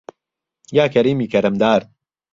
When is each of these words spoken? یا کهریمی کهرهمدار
یا 0.75 0.85
کهریمی 0.93 1.27
کهرهمدار 1.31 1.81